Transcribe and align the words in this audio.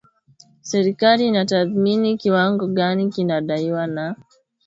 serikali 0.61 1.27
inatathmini 1.27 2.17
kiwango 2.17 2.67
gani 2.67 3.09
kinadaiwa 3.09 3.87
na 3.87 4.15